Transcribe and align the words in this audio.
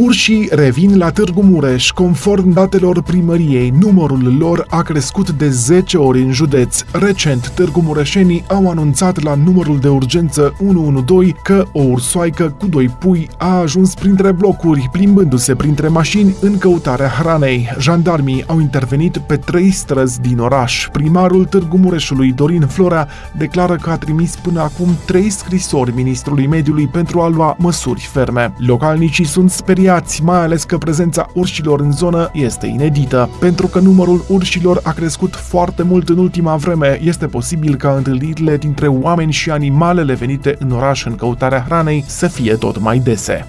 Urșii 0.00 0.48
revin 0.50 0.98
la 0.98 1.10
Târgu 1.10 1.42
Mureș. 1.42 1.90
Conform 1.90 2.50
datelor 2.50 3.02
primăriei, 3.02 3.72
numărul 3.80 4.36
lor 4.38 4.66
a 4.68 4.82
crescut 4.82 5.30
de 5.30 5.48
10 5.48 5.96
ori 5.96 6.22
în 6.22 6.32
județ. 6.32 6.82
Recent, 6.92 7.48
Târgu 7.48 7.80
Mureșenii 7.80 8.44
au 8.48 8.70
anunțat 8.70 9.22
la 9.22 9.34
numărul 9.34 9.78
de 9.78 9.88
urgență 9.88 10.54
112 10.66 11.40
că 11.42 11.64
o 11.72 11.82
ursoaică 11.82 12.54
cu 12.58 12.66
doi 12.66 12.88
pui 12.88 13.28
a 13.38 13.58
ajuns 13.58 13.94
printre 13.94 14.32
blocuri, 14.32 14.88
plimbându-se 14.92 15.54
printre 15.54 15.88
mașini 15.88 16.34
în 16.40 16.58
căutarea 16.58 17.08
hranei. 17.08 17.68
Jandarmii 17.78 18.44
au 18.46 18.60
intervenit 18.60 19.16
pe 19.16 19.36
trei 19.36 19.70
străzi 19.70 20.20
din 20.20 20.38
oraș. 20.38 20.88
Primarul 20.92 21.44
Târgu 21.44 21.76
Mureșului, 21.76 22.32
Dorin 22.32 22.66
Flora, 22.66 23.06
declară 23.36 23.76
că 23.76 23.90
a 23.90 23.96
trimis 23.96 24.36
până 24.36 24.60
acum 24.60 24.88
trei 25.06 25.30
scrisori 25.30 25.94
ministrului 25.94 26.46
mediului 26.46 26.86
pentru 26.86 27.20
a 27.20 27.28
lua 27.28 27.56
măsuri 27.58 28.08
ferme. 28.12 28.52
Localnicii 28.58 29.24
sunt 29.24 29.50
speriați 29.50 29.86
speriați, 29.88 30.22
mai 30.22 30.42
ales 30.42 30.64
că 30.64 30.78
prezența 30.78 31.26
urșilor 31.34 31.80
în 31.80 31.92
zonă 31.92 32.30
este 32.32 32.66
inedită. 32.66 33.30
Pentru 33.40 33.66
că 33.66 33.78
numărul 33.78 34.24
urșilor 34.28 34.80
a 34.82 34.92
crescut 34.92 35.34
foarte 35.34 35.82
mult 35.82 36.08
în 36.08 36.18
ultima 36.18 36.56
vreme, 36.56 37.00
este 37.02 37.26
posibil 37.26 37.76
ca 37.76 37.94
întâlnirile 37.96 38.56
dintre 38.56 38.86
oameni 38.86 39.32
și 39.32 39.50
animalele 39.50 40.14
venite 40.14 40.56
în 40.58 40.70
oraș 40.70 41.04
în 41.04 41.14
căutarea 41.14 41.64
hranei 41.66 42.04
să 42.06 42.26
fie 42.26 42.54
tot 42.54 42.78
mai 42.78 42.98
dese. 42.98 43.46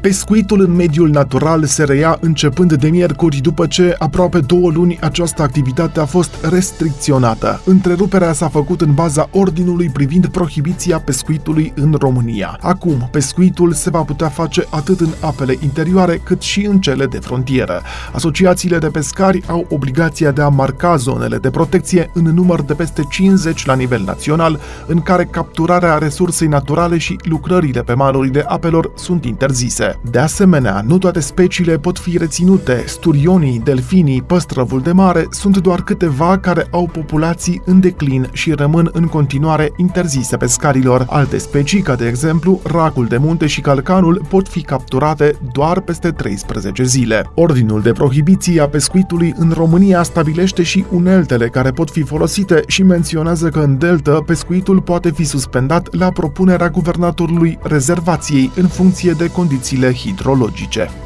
Pescuitul 0.00 0.60
în 0.60 0.74
mediul 0.74 1.08
natural 1.08 1.64
se 1.64 1.84
reia 1.84 2.18
începând 2.20 2.72
de 2.72 2.88
miercuri 2.88 3.36
după 3.36 3.66
ce 3.66 3.94
aproape 3.98 4.38
două 4.38 4.70
luni 4.70 4.98
această 5.00 5.42
activitate 5.42 6.00
a 6.00 6.04
fost 6.04 6.44
restricționată. 6.44 7.60
Întreruperea 7.64 8.32
s-a 8.32 8.48
făcut 8.48 8.80
în 8.80 8.94
baza 8.94 9.28
ordinului 9.32 9.88
privind 9.88 10.26
prohibiția 10.26 10.98
pescuitului 10.98 11.72
în 11.76 11.94
România. 11.98 12.58
Acum, 12.60 13.08
pescuitul 13.10 13.72
se 13.72 13.90
va 13.90 14.02
putea 14.02 14.28
face 14.28 14.66
atât 14.70 15.00
în 15.00 15.10
apele 15.20 15.56
interioare 15.60 16.20
cât 16.24 16.42
și 16.42 16.64
în 16.66 16.80
cele 16.80 17.06
de 17.06 17.18
frontieră. 17.18 17.82
Asociațiile 18.12 18.78
de 18.78 18.88
pescari 18.88 19.42
au 19.46 19.66
obligația 19.70 20.30
de 20.30 20.42
a 20.42 20.48
marca 20.48 20.96
zonele 20.96 21.38
de 21.38 21.50
protecție 21.50 22.10
în 22.12 22.24
număr 22.24 22.62
de 22.62 22.74
peste 22.74 23.02
50 23.10 23.66
la 23.66 23.74
nivel 23.74 24.02
național, 24.04 24.60
în 24.86 25.00
care 25.00 25.24
capturarea 25.24 25.98
resursei 25.98 26.48
naturale 26.48 26.98
și 26.98 27.16
lucrările 27.22 27.82
pe 27.82 27.94
malurile 27.94 28.44
apelor 28.46 28.92
sunt 28.96 29.24
interzise. 29.24 29.95
De 30.10 30.18
asemenea, 30.18 30.82
nu 30.86 30.98
toate 30.98 31.20
speciile 31.20 31.78
pot 31.78 31.98
fi 31.98 32.18
reținute. 32.18 32.84
Sturionii, 32.86 33.60
delfinii, 33.64 34.22
păstrăvul 34.22 34.80
de 34.80 34.92
mare 34.92 35.26
sunt 35.30 35.58
doar 35.58 35.82
câteva 35.82 36.38
care 36.38 36.66
au 36.70 36.88
populații 36.92 37.62
în 37.64 37.80
declin 37.80 38.28
și 38.32 38.52
rămân 38.52 38.90
în 38.92 39.04
continuare 39.06 39.72
interzise 39.76 40.36
pescarilor. 40.36 41.06
Alte 41.08 41.38
specii, 41.38 41.80
ca 41.80 41.94
de 41.94 42.06
exemplu 42.06 42.60
racul 42.64 43.06
de 43.06 43.16
munte 43.16 43.46
și 43.46 43.60
calcanul, 43.60 44.24
pot 44.28 44.48
fi 44.48 44.62
capturate 44.62 45.38
doar 45.52 45.80
peste 45.80 46.10
13 46.10 46.84
zile. 46.84 47.30
Ordinul 47.34 47.80
de 47.80 47.92
prohibiție 47.92 48.60
a 48.60 48.68
pescuitului 48.68 49.34
în 49.36 49.52
România 49.54 50.02
stabilește 50.02 50.62
și 50.62 50.84
uneltele 50.90 51.48
care 51.48 51.70
pot 51.70 51.90
fi 51.90 52.02
folosite 52.02 52.62
și 52.66 52.82
menționează 52.82 53.48
că 53.48 53.58
în 53.58 53.78
delta 53.78 54.22
pescuitul 54.26 54.80
poate 54.80 55.10
fi 55.10 55.24
suspendat 55.24 55.94
la 55.94 56.10
propunerea 56.10 56.68
guvernatorului 56.68 57.58
rezervației 57.62 58.50
în 58.56 58.66
funcție 58.66 59.12
de 59.12 59.30
condițiile 59.30 59.75
condițiile 59.76 59.92
hidrologice. 59.92 61.05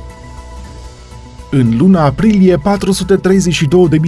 În 1.53 1.77
luna 1.79 2.05
aprilie, 2.05 2.57
432.000 2.57 2.61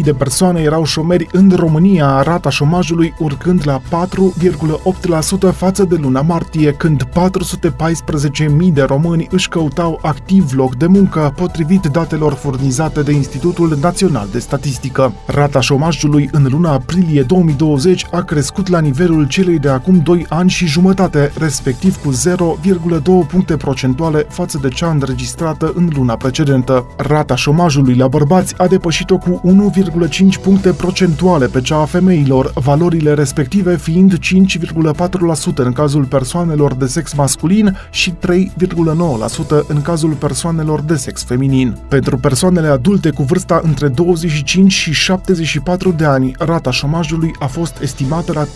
de 0.03 0.12
persoane 0.12 0.61
erau 0.61 0.85
șomeri 0.85 1.27
în 1.33 1.53
România, 1.57 2.23
rata 2.23 2.51
șomajului 2.51 3.15
urcând 3.19 3.61
la 3.65 3.81
4,8% 3.81 5.55
față 5.55 5.84
de 5.84 5.97
luna 6.01 6.21
martie, 6.21 6.73
când 6.73 7.03
414.000 7.05 8.73
de 8.73 8.83
români 8.83 9.27
își 9.31 9.49
căutau 9.49 9.99
activ 10.03 10.53
loc 10.53 10.75
de 10.75 10.87
muncă, 10.87 11.33
potrivit 11.37 11.83
datelor 11.83 12.33
furnizate 12.33 13.03
de 13.03 13.12
Institutul 13.12 13.78
Național 13.81 14.28
de 14.33 14.39
Statistică. 14.39 15.12
Rata 15.27 15.61
șomajului 15.61 16.28
în 16.33 16.47
luna 16.50 16.72
aprilie 16.72 17.22
2020 17.22 18.06
a 18.11 18.21
crescut 18.21 18.69
la 18.69 18.81
nivelul 18.81 19.27
celei 19.27 19.59
de 19.59 19.69
acum 19.69 19.99
2 19.99 20.27
ani 20.28 20.50
și 20.50 20.66
jumătate, 20.66 21.33
respectiv 21.39 21.97
cu 21.97 22.12
0,2 22.12 23.03
puncte 23.28 23.56
procentuale 23.56 24.27
față 24.28 24.59
de 24.62 24.69
cea 24.69 24.91
înregistrată 24.91 25.72
în 25.75 25.91
luna 25.95 26.16
precedentă. 26.16 26.87
Rata 26.97 27.31
Rata 27.32 27.44
șomajului 27.44 27.94
la 27.94 28.09
bărbați 28.09 28.54
a 28.56 28.66
depășit-o 28.66 29.19
cu 29.19 29.41
1,5 30.09 30.43
puncte 30.43 30.72
procentuale 30.72 31.47
pe 31.47 31.60
cea 31.60 31.81
a 31.81 31.84
femeilor, 31.84 32.53
valorile 32.54 33.15
respective 33.15 33.76
fiind 33.76 34.19
5,4% 34.19 35.54
în 35.54 35.72
cazul 35.72 36.04
persoanelor 36.04 36.75
de 36.75 36.87
sex 36.87 37.12
masculin 37.12 37.78
și 37.91 38.12
3,9% 38.12 39.66
în 39.66 39.82
cazul 39.82 40.10
persoanelor 40.10 40.81
de 40.81 40.94
sex 40.94 41.25
feminin. 41.25 41.76
Pentru 41.88 42.16
persoanele 42.16 42.66
adulte 42.66 43.10
cu 43.10 43.22
vârsta 43.22 43.60
între 43.65 43.88
25 43.88 44.72
și 44.72 44.92
74 44.92 45.91
de 45.91 46.04
ani, 46.04 46.34
rata 46.38 46.71
șomajului 46.71 47.31
a 47.38 47.47
fost 47.47 47.78
estimată 47.82 48.32
la 48.32 48.47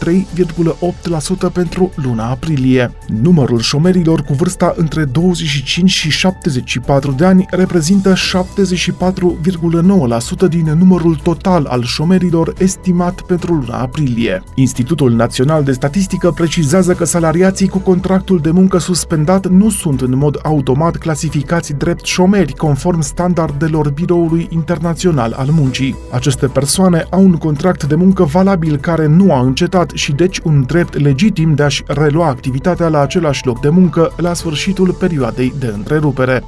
3,8% 1.49 1.53
pentru 1.53 1.93
luna 1.95 2.31
aprilie. 2.31 2.93
Numărul 3.23 3.61
șomerilor 3.61 4.23
cu 4.23 4.33
vârsta 4.33 4.75
între 4.77 5.05
25 5.05 5.91
și 5.91 6.11
74 6.11 7.13
de 7.13 7.25
ani 7.25 7.47
reprezintă 7.51 8.15
7 8.15 8.65
74,9% 8.75 10.49
din 10.49 10.77
numărul 10.79 11.15
total 11.23 11.65
al 11.65 11.83
șomerilor 11.83 12.53
estimat 12.59 13.21
pentru 13.21 13.55
luna 13.55 13.79
aprilie. 13.79 14.43
Institutul 14.55 15.13
Național 15.13 15.65
de 15.65 15.73
Statistică 15.73 16.31
precizează 16.31 16.93
că 16.93 17.05
salariații 17.05 17.69
cu 17.69 17.79
contractul 17.79 18.39
de 18.39 18.51
muncă 18.51 18.79
suspendat 18.79 19.47
nu 19.49 19.71
sunt 19.71 20.01
în 20.01 20.17
mod 20.17 20.39
automat 20.43 20.97
clasificați 20.97 21.73
drept 21.73 22.05
șomeri 22.05 22.53
conform 22.53 23.01
standardelor 23.01 23.91
Biroului 23.91 24.47
Internațional 24.51 25.33
al 25.33 25.49
Muncii. 25.51 25.97
Aceste 26.13 26.47
persoane 26.47 27.07
au 27.11 27.23
un 27.23 27.37
contract 27.37 27.85
de 27.85 27.95
muncă 27.95 28.25
valabil 28.25 28.77
care 28.77 29.07
nu 29.07 29.33
a 29.33 29.41
încetat 29.41 29.91
și 29.95 30.13
deci 30.13 30.39
un 30.43 30.65
drept 30.67 31.01
legitim 31.01 31.55
de 31.55 31.63
a-și 31.63 31.83
relua 31.87 32.27
activitatea 32.27 32.89
la 32.89 33.01
același 33.01 33.47
loc 33.47 33.61
de 33.61 33.69
muncă 33.69 34.13
la 34.17 34.35
sfârșitul 34.35 34.93
perioadei 34.93 35.55
de 35.59 35.67
întrerupere. 35.67 36.43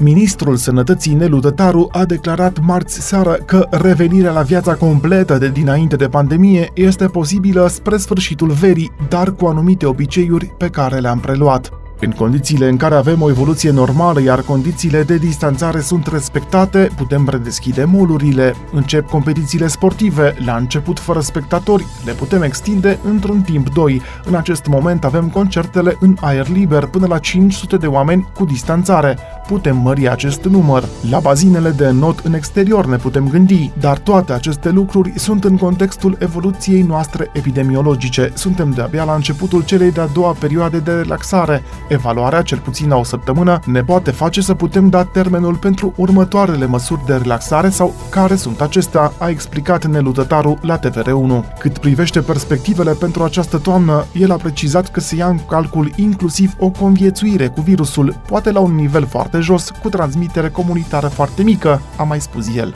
Ministrul 0.00 0.56
Sănătății 0.56 1.14
Nelu 1.14 1.40
Tătaru 1.40 1.88
a 1.92 2.04
declarat 2.04 2.58
marți 2.60 3.00
seară 3.00 3.32
că 3.32 3.66
revenirea 3.70 4.32
la 4.32 4.42
viața 4.42 4.74
completă 4.74 5.38
de 5.38 5.48
dinainte 5.48 5.96
de 5.96 6.08
pandemie 6.08 6.70
este 6.74 7.06
posibilă 7.06 7.66
spre 7.68 7.96
sfârșitul 7.96 8.50
verii, 8.50 8.92
dar 9.08 9.32
cu 9.32 9.46
anumite 9.46 9.86
obiceiuri 9.86 10.46
pe 10.58 10.68
care 10.68 10.98
le-am 10.98 11.20
preluat. 11.20 11.70
În 12.00 12.10
condițiile 12.10 12.68
în 12.68 12.76
care 12.76 12.94
avem 12.94 13.22
o 13.22 13.28
evoluție 13.28 13.70
normală, 13.70 14.22
iar 14.22 14.40
condițiile 14.40 15.02
de 15.02 15.16
distanțare 15.16 15.80
sunt 15.80 16.06
respectate, 16.06 16.90
putem 16.96 17.28
redeschide 17.28 17.84
molurile, 17.84 18.54
încep 18.72 19.08
competițiile 19.08 19.66
sportive, 19.66 20.34
la 20.44 20.56
început 20.56 20.98
fără 20.98 21.20
spectatori, 21.20 21.86
le 22.04 22.12
putem 22.12 22.42
extinde 22.42 22.98
într-un 23.04 23.40
timp 23.40 23.68
2. 23.68 24.02
În 24.24 24.34
acest 24.34 24.66
moment 24.66 25.04
avem 25.04 25.28
concertele 25.28 25.96
în 26.00 26.16
aer 26.20 26.48
liber, 26.48 26.86
până 26.86 27.06
la 27.06 27.18
500 27.18 27.76
de 27.76 27.86
oameni 27.86 28.28
cu 28.34 28.44
distanțare. 28.44 29.18
Putem 29.48 29.76
mări 29.76 30.08
acest 30.08 30.44
număr. 30.44 30.84
La 31.10 31.18
bazinele 31.18 31.70
de 31.70 31.90
not 31.90 32.18
în 32.18 32.34
exterior 32.34 32.86
ne 32.86 32.96
putem 32.96 33.28
gândi, 33.28 33.70
dar 33.80 33.98
toate 33.98 34.32
aceste 34.32 34.70
lucruri 34.70 35.12
sunt 35.16 35.44
în 35.44 35.56
contextul 35.56 36.16
evoluției 36.18 36.82
noastre 36.82 37.30
epidemiologice. 37.32 38.32
Suntem 38.34 38.70
de-abia 38.70 39.04
la 39.04 39.14
începutul 39.14 39.64
celei 39.64 39.90
de-a 39.90 40.06
doua 40.06 40.36
perioade 40.40 40.78
de 40.78 40.92
relaxare, 40.92 41.62
Evaluarea, 41.88 42.42
cel 42.42 42.58
puțin 42.58 42.88
la 42.88 42.96
o 42.96 43.04
săptămână, 43.04 43.60
ne 43.64 43.82
poate 43.82 44.10
face 44.10 44.40
să 44.40 44.54
putem 44.54 44.88
da 44.88 45.04
termenul 45.04 45.54
pentru 45.54 45.92
următoarele 45.96 46.66
măsuri 46.66 47.04
de 47.06 47.14
relaxare 47.14 47.68
sau 47.68 47.94
care 48.10 48.34
sunt 48.34 48.60
acestea, 48.60 49.12
a 49.18 49.28
explicat 49.28 49.86
Nelu 49.86 50.10
Tătaru 50.10 50.58
la 50.62 50.78
TVR1. 50.78 51.58
Cât 51.58 51.78
privește 51.78 52.20
perspectivele 52.20 52.92
pentru 52.92 53.22
această 53.22 53.58
toamnă, 53.58 54.04
el 54.12 54.32
a 54.32 54.36
precizat 54.36 54.90
că 54.90 55.00
se 55.00 55.16
ia 55.16 55.26
în 55.26 55.38
calcul 55.48 55.92
inclusiv 55.96 56.54
o 56.58 56.68
conviețuire 56.68 57.46
cu 57.46 57.60
virusul, 57.60 58.20
poate 58.26 58.50
la 58.50 58.60
un 58.60 58.74
nivel 58.74 59.06
foarte 59.06 59.37
jos, 59.40 59.70
cu 59.82 59.88
transmitere 59.88 60.48
comunitară 60.48 61.08
foarte 61.08 61.42
mică, 61.42 61.80
a 61.96 62.02
mai 62.02 62.20
spus 62.20 62.56
el. 62.56 62.74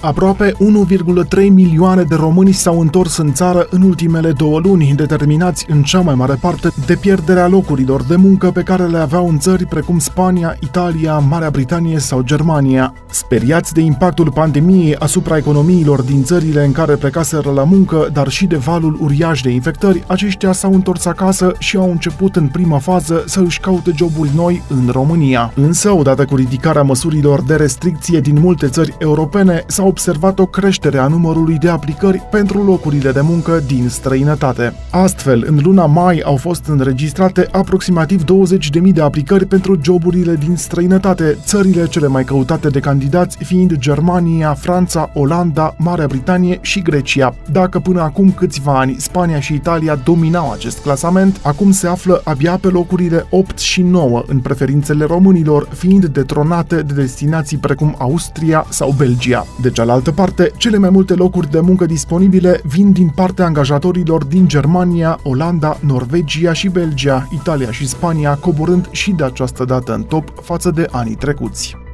Aproape 0.00 0.52
1,3 0.52 1.48
milioane 1.48 2.02
de 2.02 2.14
români 2.14 2.52
s-au 2.52 2.80
întors 2.80 3.16
în 3.16 3.32
țară 3.32 3.66
în 3.70 3.82
ultimele 3.82 4.32
două 4.32 4.58
luni, 4.58 4.92
determinați 4.96 5.66
în 5.68 5.82
cea 5.82 6.00
mai 6.00 6.14
mare 6.14 6.34
parte 6.40 6.68
de 6.86 6.94
pierderea 6.94 7.48
locurilor 7.48 8.02
de 8.02 8.16
muncă 8.16 8.50
pe 8.50 8.62
care 8.62 8.86
le 8.86 8.98
aveau 8.98 9.28
în 9.28 9.38
țări 9.38 9.66
precum 9.66 9.98
Spania, 9.98 10.56
Italia, 10.60 11.18
Marea 11.18 11.50
Britanie 11.50 11.98
sau 11.98 12.22
Germania. 12.22 12.94
Speriați 13.10 13.72
de 13.72 13.80
impactul 13.80 14.32
pandemiei 14.32 14.96
asupra 14.96 15.36
economiilor 15.36 16.02
din 16.02 16.22
țările 16.24 16.64
în 16.64 16.72
care 16.72 16.94
plecaseră 16.94 17.50
la 17.50 17.64
muncă, 17.64 18.08
dar 18.12 18.28
și 18.28 18.46
de 18.46 18.56
valul 18.56 18.98
uriaș 19.00 19.40
de 19.40 19.50
infectări, 19.50 20.04
aceștia 20.06 20.52
s-au 20.52 20.72
întors 20.72 21.04
acasă 21.04 21.52
și 21.58 21.76
au 21.76 21.90
început 21.90 22.36
în 22.36 22.46
prima 22.46 22.78
fază 22.78 23.24
să 23.26 23.40
își 23.40 23.60
caute 23.60 23.92
joburi 23.96 24.30
noi 24.34 24.62
în 24.68 24.88
România. 24.92 25.52
Însă, 25.54 25.90
odată 25.90 26.24
cu 26.24 26.36
ridicarea 26.36 26.82
măsurilor 26.82 27.42
de 27.42 27.54
restricție 27.54 28.20
din 28.20 28.40
multe 28.40 28.68
țări 28.68 28.94
europene, 28.98 29.64
s-au 29.66 29.92
observat 29.96 30.38
o 30.38 30.46
creștere 30.46 30.98
a 30.98 31.06
numărului 31.06 31.58
de 31.58 31.68
aplicări 31.68 32.22
pentru 32.30 32.64
locurile 32.64 33.12
de 33.12 33.20
muncă 33.20 33.62
din 33.66 33.88
străinătate. 33.88 34.74
Astfel, 34.90 35.44
în 35.48 35.58
luna 35.62 35.86
mai 35.86 36.20
au 36.24 36.36
fost 36.36 36.66
înregistrate 36.66 37.48
aproximativ 37.52 38.24
20.000 38.24 38.92
de 38.92 39.02
aplicări 39.02 39.46
pentru 39.46 39.78
joburile 39.82 40.34
din 40.34 40.56
străinătate, 40.56 41.38
țările 41.44 41.86
cele 41.86 42.06
mai 42.06 42.24
căutate 42.24 42.68
de 42.68 42.80
candidați 42.80 43.36
fiind 43.44 43.76
Germania, 43.78 44.54
Franța, 44.54 45.10
Olanda, 45.14 45.74
Marea 45.78 46.06
Britanie 46.06 46.58
și 46.60 46.82
Grecia. 46.82 47.34
Dacă 47.50 47.78
până 47.78 48.00
acum 48.00 48.32
câțiva 48.32 48.78
ani 48.78 48.96
Spania 48.98 49.40
și 49.40 49.54
Italia 49.54 49.94
dominau 50.04 50.52
acest 50.52 50.78
clasament, 50.78 51.40
acum 51.42 51.70
se 51.70 51.86
află 51.86 52.20
abia 52.24 52.58
pe 52.60 52.68
locurile 52.68 53.26
8 53.30 53.58
și 53.58 53.82
9 53.82 54.22
în 54.26 54.38
preferințele 54.38 55.04
românilor, 55.04 55.68
fiind 55.72 56.06
detronate 56.06 56.82
de 56.82 56.94
destinații 56.94 57.58
precum 57.58 57.94
Austria 57.98 58.66
sau 58.68 58.94
Belgia. 58.96 59.46
De 59.60 59.70
cealaltă 59.76 60.12
parte, 60.12 60.52
cele 60.56 60.78
mai 60.78 60.90
multe 60.90 61.14
locuri 61.14 61.50
de 61.50 61.60
muncă 61.60 61.86
disponibile 61.86 62.60
vin 62.64 62.92
din 62.92 63.08
partea 63.08 63.44
angajatorilor 63.44 64.24
din 64.24 64.48
Germania, 64.48 65.18
Olanda, 65.22 65.78
Norvegia 65.80 66.52
și 66.52 66.68
Belgia, 66.68 67.28
Italia 67.30 67.70
și 67.70 67.88
Spania, 67.88 68.34
coborând 68.34 68.88
și 68.90 69.10
de 69.10 69.24
această 69.24 69.64
dată 69.64 69.94
în 69.94 70.02
top 70.02 70.32
față 70.42 70.70
de 70.70 70.86
anii 70.90 71.14
trecuți. 71.14 71.85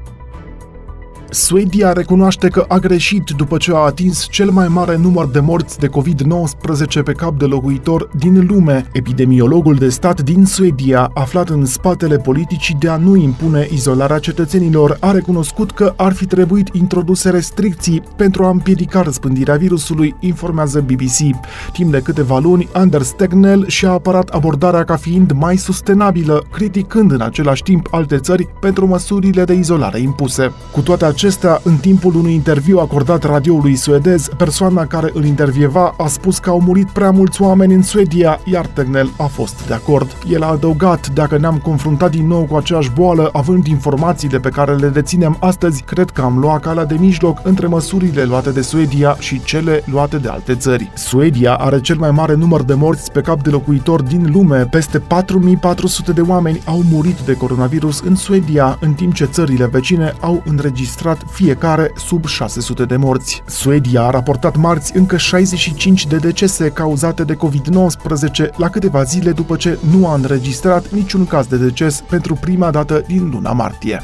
Suedia 1.35 1.93
recunoaște 1.93 2.49
că 2.49 2.65
a 2.69 2.77
greșit 2.79 3.31
după 3.37 3.57
ce 3.57 3.73
a 3.75 3.77
atins 3.77 4.27
cel 4.31 4.51
mai 4.51 4.69
mare 4.69 4.97
număr 4.97 5.27
de 5.27 5.41
morți 5.41 5.79
de 5.79 5.89
COVID-19 5.89 7.03
pe 7.05 7.13
cap 7.13 7.39
de 7.39 7.45
locuitor 7.45 8.09
din 8.17 8.47
lume. 8.47 8.87
Epidemiologul 8.93 9.75
de 9.75 9.89
stat 9.89 10.21
din 10.21 10.45
Suedia, 10.45 11.11
aflat 11.15 11.49
în 11.49 11.65
spatele 11.65 12.17
politicii 12.17 12.77
de 12.79 12.89
a 12.89 12.97
nu 12.97 13.17
impune 13.17 13.69
izolarea 13.71 14.19
cetățenilor, 14.19 14.97
a 15.01 15.11
recunoscut 15.11 15.71
că 15.71 15.95
ar 15.97 16.13
fi 16.13 16.27
trebuit 16.27 16.69
introduse 16.73 17.31
restricții 17.31 18.03
pentru 18.17 18.45
a 18.45 18.49
împiedica 18.49 19.03
răspândirea 19.03 19.57
virusului, 19.57 20.15
informează 20.21 20.81
BBC. 20.81 21.37
Timp 21.73 21.91
de 21.91 22.01
câteva 22.01 22.39
luni, 22.39 22.69
Anders 22.73 23.11
Tegnell 23.11 23.67
și-a 23.67 23.91
apărat 23.91 24.29
abordarea 24.29 24.85
ca 24.85 24.97
fiind 24.97 25.31
mai 25.31 25.57
sustenabilă, 25.57 26.45
criticând 26.53 27.13
în 27.13 27.21
același 27.21 27.63
timp 27.63 27.89
alte 27.91 28.19
țări 28.19 28.49
pentru 28.61 28.87
măsurile 28.87 29.45
de 29.45 29.53
izolare 29.53 30.01
impuse. 30.01 30.53
Cu 30.73 30.81
toate 30.81 31.05
acestea, 31.05 31.21
acestea, 31.23 31.61
în 31.63 31.77
timpul 31.77 32.15
unui 32.15 32.35
interviu 32.35 32.79
acordat 32.79 33.25
radioului 33.25 33.75
suedez, 33.75 34.29
persoana 34.37 34.87
care 34.87 35.11
îl 35.15 35.25
intervieva 35.25 35.95
a 35.99 36.07
spus 36.07 36.39
că 36.39 36.51
au 36.51 36.61
murit 36.61 36.91
prea 36.91 37.11
mulți 37.11 37.43
oameni 37.43 37.75
în 37.75 37.83
Suedia, 37.83 38.41
iar 38.45 38.67
Tegnell 38.67 39.11
a 39.19 39.25
fost 39.25 39.67
de 39.67 39.75
acord. 39.75 40.17
El 40.29 40.43
a 40.43 40.47
adăugat, 40.47 41.09
dacă 41.09 41.39
ne-am 41.39 41.59
confruntat 41.59 42.11
din 42.11 42.27
nou 42.27 42.43
cu 42.43 42.57
aceeași 42.57 42.91
boală, 42.91 43.31
având 43.33 43.67
informațiile 43.67 44.39
pe 44.39 44.49
care 44.49 44.75
le 44.75 44.89
deținem 44.89 45.37
astăzi, 45.41 45.83
cred 45.83 46.11
că 46.11 46.23
am 46.23 46.39
luat 46.39 46.61
calea 46.61 46.85
de 46.85 46.97
mijloc 46.99 47.41
între 47.43 47.67
măsurile 47.67 48.25
luate 48.25 48.51
de 48.51 48.63
Suedia 48.63 49.17
și 49.19 49.41
cele 49.43 49.83
luate 49.87 50.17
de 50.17 50.29
alte 50.29 50.55
țări. 50.55 50.91
Suedia 50.95 51.55
are 51.55 51.81
cel 51.81 51.97
mai 51.99 52.11
mare 52.11 52.35
număr 52.35 52.63
de 52.63 52.75
morți 52.75 53.13
pe 53.13 53.21
cap 53.21 53.43
de 53.43 53.51
locuitor 53.51 54.03
din 54.03 54.31
lume. 54.33 54.67
Peste 54.71 54.99
4400 54.99 56.13
de 56.13 56.21
oameni 56.21 56.63
au 56.65 56.83
murit 56.91 57.21
de 57.21 57.37
coronavirus 57.37 58.01
în 58.01 58.15
Suedia, 58.15 58.79
în 58.81 58.93
timp 58.93 59.15
ce 59.15 59.25
țările 59.25 59.67
vecine 59.67 60.15
au 60.21 60.43
înregistrat 60.47 61.11
înregistrat 61.13 61.35
fiecare 61.35 61.93
sub 61.97 62.25
600 62.27 62.85
de 62.85 62.97
morți. 62.97 63.43
Suedia 63.47 64.03
a 64.03 64.11
raportat 64.11 64.57
marți 64.57 64.97
încă 64.97 65.17
65 65.17 66.07
de 66.07 66.17
decese 66.17 66.71
cauzate 66.71 67.25
de 67.25 67.35
COVID-19 67.35 68.57
la 68.57 68.69
câteva 68.69 69.03
zile 69.03 69.33
după 69.33 69.57
ce 69.57 69.79
nu 69.91 70.07
a 70.07 70.15
înregistrat 70.15 70.91
niciun 70.91 71.27
caz 71.27 71.47
de 71.47 71.57
deces 71.57 72.01
pentru 72.01 72.35
prima 72.35 72.71
dată 72.71 73.05
din 73.07 73.31
luna 73.31 73.53
martie. 73.53 74.03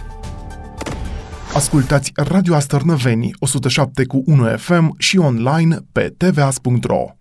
Ascultați 1.54 2.12
Radio 2.14 2.54
Astărnăveni 2.54 3.30
107 3.38 4.06
cu 4.06 4.22
1 4.26 4.44
FM 4.56 4.94
și 4.98 5.18
online 5.18 5.78
pe 5.92 6.14
tvas.ro. 6.16 7.17